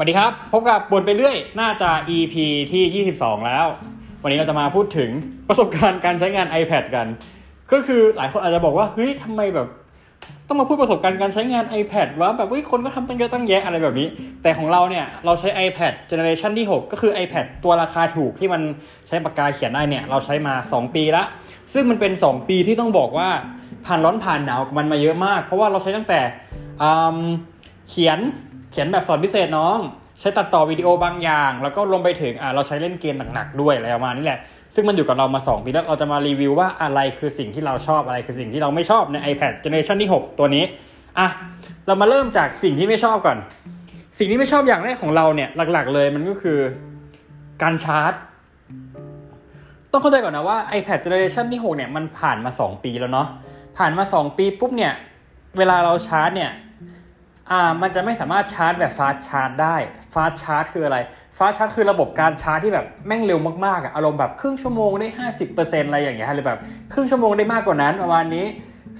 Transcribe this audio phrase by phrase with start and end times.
[0.00, 2.34] สวัสดีครับ พบกับบนไปเรื่อย น่าจะ EP
[2.72, 3.66] ที่ 22 แล้ว
[4.22, 5.10] วันนี้เราจะมาพูดถึง
[5.48, 7.06] ประสบการณ์การใช้งาน iPad กัน
[7.72, 9.68] ก็คือหลายคนอาจจะบอกว่า เฮ้ยทำไมแบบ
[10.48, 14.08] ต้องมาพูดประสบการณ์การใช้งาน iPad ว่าแบบเฮ้ยคนก็ทำตั้งเยอะตั้งแยะอะไรแบบนี้
[14.42, 18.62] แต่ของเราเนี่ย เราใช้ iPad Generation ที่ 6 ก็คือ iPad ตัวราคาถูกที่มัน
[19.08, 21.24] ใช้ปากกาเขียนได้เนี่ย เราใช้มา 2 ปีละ
[21.72, 23.28] ซึ่งมันเป็น 2 ปีที่ต้องบอกว่า
[23.86, 26.20] ผ่านร้อนผ่านหนาวมันมาเยอะมาก เพราะว่าเราใช้ตั้งแต่
[27.90, 28.20] เขียน
[28.70, 29.78] เขียนแบบสอนพิเศษน้อง
[30.20, 34.38] ใช้ตัดต่อวิดีโอบางอย่าง แล้วก็รวมไปถึงอ่าเราใช้เล่นเกมหนักๆด้วยอะไรประมาณนี้แหละ
[34.74, 40.64] ซึ่งมันอยู่กับเรามา 2 ปีแล้วเราจะมารีวิวว่าอะไรคือสิ่งที่เราชอบอะไรคือสิ่งที่เราไม่ชอบใน iPad Generation ที่ 6 ตัวนี้
[41.18, 41.28] อะ
[41.86, 43.38] เรามาเริ่มจากสิ่งที่ไม่ชอบก่อน
[44.18, 46.58] สิ่งที่ไม่ชอบอย่างแรกของเราเนี่ยหลัก ๆ เลยมันก็คือ
[47.62, 48.12] การชาร์จ
[49.92, 53.28] ต้องเข้าใจก่อนนะว่า iPad Generation ที่ 6 เนี่ยมันผ่านมา 2 ปีแล้วเนาะ
[53.78, 54.92] ผ่านมา 2 ปีปุ๊บเนี่ย
[55.58, 56.50] เวลาเราชาร์จเนี่ย
[57.50, 59.76] อ่ามันจะไม่สามารถชาร์จแบบฟาสชาร์จได้
[60.14, 60.98] ฟาสชาร์จคืออะไร
[61.38, 65.08] ฟาสชาร์จคือระบบการชาร์จที่แบบแม่งเร็วมากๆอะอารมณ์แบบครึ่งชั่วโมงได้
[65.48, 66.58] 50%อะไรอย่างเงี้ยหรือแบบ
[66.92, 68.46] ครึ่งชั่วโมงได้มากกว่านั้นประมาณนี้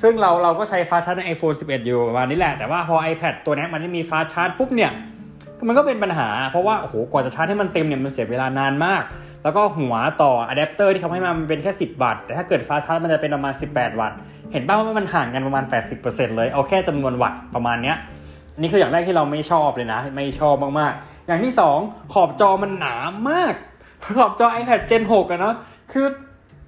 [0.03, 4.93] ซึ่งเราเราก็ใช้ฟาสชาร์จใน iPhone 11 อยู่ประมาณนี้แหละแต่ว่าพอ iPad ตัวนี้มันไม่มีฟาสชาร์จปุ๊บเนี่ย
[5.69, 9.03] มันก็เป็นปัญหา เพราะว่าโอ้โหกว่าจะชาร์จให้มันเต็มเนี่ยมันเสียเวลานานมาก
[9.43, 14.19] แล้วก็หัวต่ออะแดปเตอร์ที่เขาให้มามันเป็นแค่ 10 วัตต์แต่ถ้าเกิด fast charge มันจะเป็นประมาณ 18 วัตต์
[14.53, 15.65] เห็นป่าวว่ามันห่างกันประมาณ
[16.01, 17.97] 80%เลยเอาแค่จำนวนวัตต์ประมาณเนี้ย
[18.59, 22.95] อันนี้คืออย่างแรกที่เราไม่ชอบเลยนะ ไม่ชอบมากๆ อย่างที่2ขอบจอมันหนา
[23.31, 23.55] มาก
[24.19, 25.55] ขอบจอ iPad Gen 6อะเนาะ
[25.93, 26.07] คือ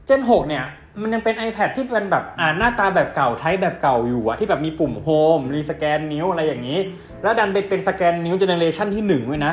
[0.08, 0.64] Gen 6 เนี่ย
[1.00, 6.78] มันยังเป็น iPad ที่เป็นแบบอ่าหน้าตาแบบเก่า type แบบเก่าอยู่อะที่แบบมีปุ่ม home มีสแกนนิ้วอะไรอย่างนี้
[7.22, 9.52] แล้วดันไปเป็นสแกนนิ้ว generation ที่1ด้วยนะ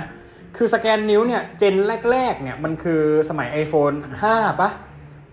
[0.57, 1.75] คือสแกนนิ้วเนี่ย gen
[2.11, 3.95] แรกๆเนี่ยมันคือสมัย iPhone
[4.29, 4.69] 5ปะ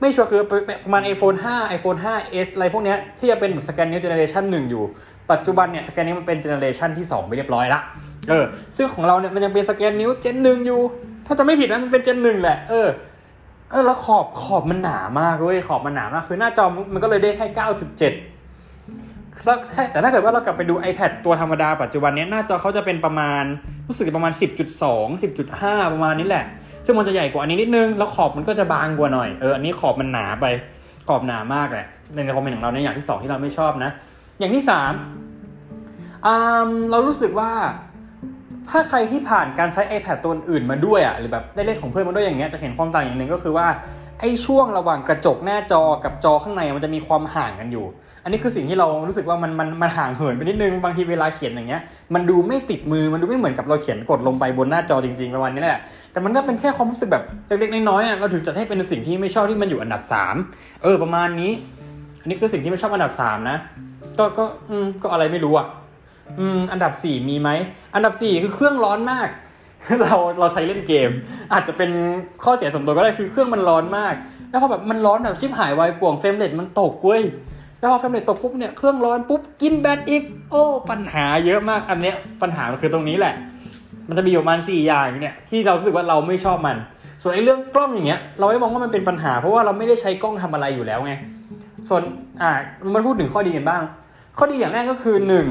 [0.00, 0.42] ไม่ชัวร์คือ
[0.84, 4.84] ประมาณ iPhone 5 iPhone 5s อะไรพวกเนี้ยที่จะเป็นแบบสแกนนิ้ว generation 1อยู่
[5.32, 7.80] ปัจจุบันเนี่ยสแกนนิ้วมันเป็น generation ที่2ไปเรียบร้อยละ
[8.28, 8.44] เออ
[8.76, 10.80] ซึ่งของเราเนี่ยมันยังเป็นสแกนนิ้ว gen หนึ่งอยู่
[11.26, 12.88] ถ้าจะไม่ผิดนะมันเป็น gen หนึ่งแหละเออ
[13.70, 19.58] เออแล้วขอบขอบมันหนามากเว้ยขอบมันหนามาก คือหน้าจอมันก็เลยได้แค่9.7แล้ว
[19.92, 23.44] แต่ถ้าเกิดว่าเรากลับไปดู iPad ตัวธรรมดาปัจจุบันนี้หน้าจอเขาจะเป็นประมาณ
[23.88, 24.32] รู้สึกประมาณ
[24.78, 26.44] 10.2 10.5 ประมาณนี้แหละ
[26.86, 30.46] ซึ่งมันจะใหญ่กว่าอันนี้นิดนึง แล้วขอบมันก็จะบางกว่าหน่อยเอออันนี้ขอบมันหนาไป
[31.08, 33.90] ขอบหนามากแหละในคอมเมนต์ของเราในอย่างที่2ที่เราไม่ชอบนะ
[34.38, 37.50] อย่างที่3อ่าเรารู้สึกว่า
[38.70, 43.66] ถ้าใครที่ผ่านการใช้ iPad ตัวอื่นมาด้วยอะหรือแบบได้เล่นของเพื่อนมาด้วยอย่างเงี้ยจะเห็นความต่างอย่างหนึ่งก็คือว่า
[44.20, 47.84] ไอ้ช่วงระหว่างกระจกหน้าจอกับจอข้างในมันจะมีความห่างกันอยู่
[48.24, 51.82] อันนี้คือสิ่งที่เรารู้สึกว่ามันมันมันห่างเหินไปนิดนึงบางทีเวลาเขียนอย่างเงี้ย
[52.14, 55.80] มันดูไม่ติดมือมันดูไม่เหมือนกับเราเขียนกดลงไปบนหน้าจอจริงๆประมาณนี้แหละ
[56.12, 60.02] แต่มันก็เป็นแค่ความรู้สึกแบบเล็กๆน้อยๆอะเราถึงจะให้เป็นสิ่งที่ไม่ชอบที่มันอยู่อันดับ
[60.42, 61.52] 3 เออประมาณนี้
[62.20, 63.58] อันนี้คือสิ่งที่ไม่ชอบอันดับ3นะ
[64.18, 65.66] ก็ก็อืมก็อะไรไม่รู้อะ
[66.40, 67.50] อืม อันดับสี่มีไหม
[67.94, 69.28] อันดับสี่คือเครื่องร้อนมาก
[70.02, 71.10] เราเราใช้เล่นเกม
[71.52, 71.90] อาจจะเป็น
[72.44, 74.14] ข้อเสียส่วนตัวก็ได้คือเครื่องมันร้อนมาก
[74.50, 77.22] แล้วพอแบบมันร้อนแบบชิบหายวายป่วงเฟรมเรทมันตกเว้ย
[77.78, 83.34] แล้วพอเฟรมเรทตกปุ๊บเนี่ยเครื่องร้อนปุ๊บกินแบตอีก โอ้ ปัญหาเยอะมาก อันเนี้ยปัญหามันคือตรงนี้แหละ
[84.08, 86.76] มันจะมีประมาณสี่อย่างเนี่ยที่เรารู้สึกว่าเราไม่ชอบมัน
[87.22, 91.12] ส่วนไอ้เรื่องกล้องอย่างเงี้ย เราไม่มองว่ามันเป็นปัญหา เพราะว่าเราไม่ได้ใช้กล้องทำอะไรอยู่แล้วไง
[91.88, 92.02] ส่วน
[92.42, 92.50] อ่า
[92.94, 93.82] มันพูดถึงข้อดีกันบ้าง
[94.38, 95.46] ข้อดีอย่างแรกก็คือหนึ่ง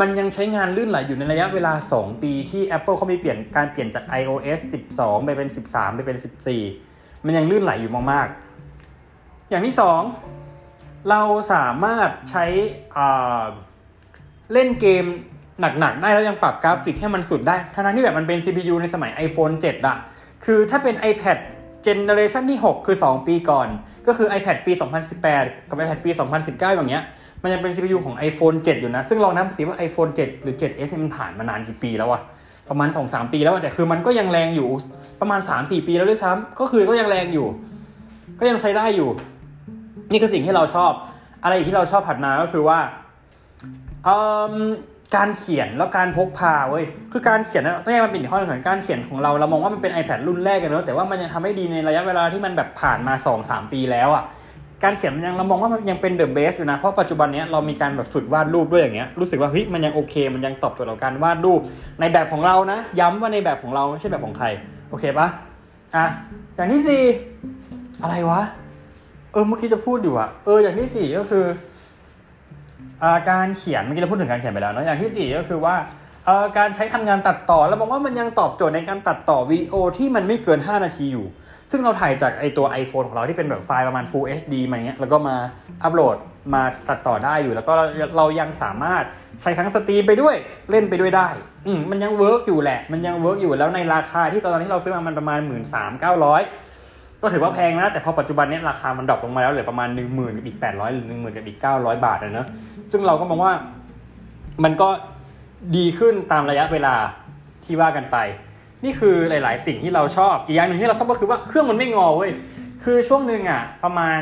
[0.00, 4.60] มันยังใช้งานลื่นไหลอยู่ในระยะเวลา 2 ปีที่ Apple เขามีเปลี่ยนการเปลี่ยนจาก iOS
[4.92, 6.18] 12 ไปเป็น 13 ไปเป็น
[6.70, 9.74] 14 มันยังลื่นไหลอยู่มากๆ อย่างที่
[10.40, 11.22] 2 เรา
[11.52, 12.44] สามารถใช้
[14.52, 15.04] เล่นเกม
[15.60, 19.96] หนักๆ ได้แล้วยังปรับกราฟิกให้มันสุดได้ ทั้งที่แบบมันเป็น CPU ในสมัย iPhone 7อะ
[20.44, 21.38] คือถ้าเป็น iPad
[21.86, 23.68] Generation ที่ 6 คือ 2 ปีก่อน
[24.06, 24.72] ก็คือ iPad ปี
[25.20, 26.10] 2018 กับ iPad ปี
[26.42, 27.06] 2019 อย่างเงี้ย
[27.44, 32.22] มันยังเป็น CPU ของ iPhone 7 อยู่นะ ซึ่งลองนับสิว่า iPhone 7 หรือ 7s มันผ่านมานานกี่ปีแล้วอะ
[32.70, 34.68] ประมาณ 2-3 ปีแล้วแต่คือมันก็ยังแรงอยู่
[35.20, 37.46] ประมาณ 3-4 ปีแล้วด้วยซ้ำก็คือก็ยังแรงอยู่
[38.40, 39.10] ก็ยังใช้ได้อยู่
[40.10, 40.92] นี่คือสิ่งที่เราชอบ
[41.42, 42.78] อะไรอีกที่เราชอบผัดมาก็คือว่า
[45.16, 53.14] การเขียนแล้วการพกพาเว้ยคือการเขียนนะไม่ใช่มันเป็นข้อหนึ่งการเขียนของเราเรามองว่ามันเป็น iPad รุ่นแรกกันเนอะแต่ว่ามันยังทำให้ดีในระยะเวลาที่มันแบบผ่านมา
[53.44, 54.24] 2-3 ปีแล้วอะ่ะ
[54.84, 61.60] การเขียนมันยังเรามองว่ามันยังเป็นเดอะเบสอยู่นะ เพราะปัจจุบันนี้เรามีการแบบฝึกวาดรูปด้วยอย่างเงี้ยรู้สึกว่าเฮ้ยมันยังโอเค มันยังตอบโจทย์ต่อการวาดรูป
[62.00, 64.46] ในแบบของเรานะ ย้ำว่าในแบบของเราไม่ใช่แบบของใคร
[64.90, 65.28] โอเคปะ
[65.96, 66.06] อะ
[66.56, 67.02] อย่างที่สี่
[68.02, 68.40] อะไรวะ
[69.32, 71.44] เออเมื่อกี้จะพูดอยู่อะเอออย่างที่สี่ก็คือ
[73.30, 75.74] การเขียนเมื่อกี้เราพูดถึงการเขียนไปแล้วเนาะอย่างที่สี่ก็คือว่า
[76.58, 81.26] การใช้ทำงานตัดต่อแล้วมองว่ามันยังตอบโจทย์ในการตัดต่อวิดีโอที่มันไม่เกิน 5 นาทีอยู่
[81.70, 85.36] ซึ่งเราถ่ายจากไอตัว iPhone ของเราที่เป็นแบบไฟล์ประมาณ Full HD มาเงี้ยแล้วก็มา
[85.82, 86.16] อัปโหลด
[86.54, 87.72] มาตัดต่อได้อยู่ แล้วก็
[88.16, 89.02] เรายังสามารถ
[89.42, 90.34] ใช้ทั้ง stream ไปด้วย
[90.70, 91.28] เล่นไปด้วยได้
[91.66, 96.24] อืมมันยัง work อยู่แหละ มันยัง work อยู่แล้วในราคาที่ตอนนี้เราซื้อมามันประมาณ 1 3 9 0
[96.72, 102.48] 0 ก็ถือว่าแพงนะแต่พอปัจจุบันนี้ราคามัน drop ลงมาแล้วเหลือประมาณ 1 0,000กับอีก800หรือ1 0,000กับอีก900 บาทนะเนอะ
[102.92, 103.52] ซึ่งเราก็มองว่า
[104.64, 104.88] มันก็
[105.76, 106.94] ดีขึ้นตามระยะเวลา
[107.64, 108.16] ที่ว่ากันไป
[108.84, 112.30] นี่คือหลาย ๆ สิ่งที่เราชอบอีกอย่างหนึ่งที่เราชอบก็คือว่าเครื่องมันไม่งอเว้ย
[112.84, 114.20] คือช่วงหนึ่งอะประมาณ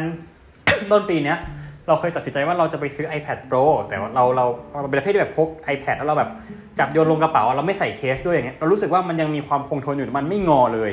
[0.90, 1.38] ต้นปีเนี้ย
[1.88, 6.31] เราเคยตัดสินใจว่าเราจะไปซื้อ iPad Pro แต่ว่าเราเราเราเป็นประเภทที่แบบพก iPad แล้วเราแบบ
[6.79, 10.93] จับโยนลงกระเป๋าเราไม่ใส่เคสด้วยอย่างเงี้ยเรารู้สึกว่ามันยังมีความคงทนอยู่มันไม่งอเลย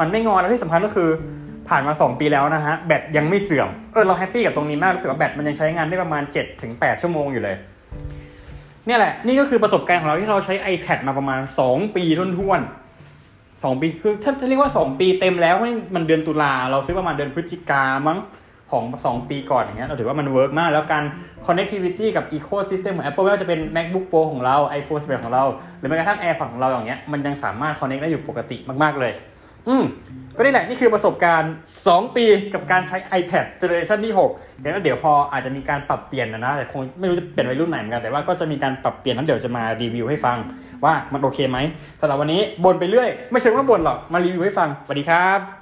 [0.00, 1.08] มันไม่งอแล้วที่สำคัญก็คือ
[1.68, 6.22] ผ่านมา 2 ปีแล้วนะฮะแบตยังไม่เสื่อมเออเราแฮปปี้กับตรงนี้มากรู้สึกว่าแบตมันยังใช้งานได้ประมาณ
[6.62, 7.56] 7-8ชั่วโมงอยู่เลย
[8.86, 12.28] เนี่ยแหละนี่ก็คือประสบการณ์ของเราที่เราใช้ iPad มาประมาณ 2 ปีทุ่
[12.58, 18.18] นๆสองปีคือถ้าจะเรียกว่า 2 ปีเต็มแล้วมันมันเดือนตุลาเราซื้อประมาณเดือนพฤศจิกามั้ง
[18.70, 21.04] ของ 2 ปีก่อนอย่างเงี้ยเราถือว่ามัน work มาก แล้วการ
[21.46, 25.44] connectivity กับ ecosystem ของ Apple ไม่ว่าจะเป็น MacBook Pro ของเรา iPhone 11 ของเรา
[25.78, 29.12] หรือแม้กระทั่ง AirPods ของเราอย่างเงี้ยมันยังสามารถ connect ได้อยู่ปกติมาก ๆ เลย
[29.68, 29.84] อืม
[30.36, 31.52] ก็นี่แหละนี่คือประสบการณ์
[31.84, 32.24] 2 ปี
[32.54, 40.36] กับการใช้ iPad generation ที่6เดี๋ยวเดี๋ยวพออาจจะมีการปรับเปลี่ยนนะนะแต่คงไม่รู้จะเปลี่ยนไปรุ่นไหนเหมือนกันแต่ว่าก็จะมีการปรับเปลี่ยนนั้นเดี๋ยวจะมารีวิวให้ฟัง
[40.84, 41.58] ว่ามันโอเคไหม
[42.00, 45.55] สำหรับวันนี้บ่นไปเรื่อย ไม่ใช่ว่าบ่นหรอกมารีวิวให้ฟังสวัสดีครับ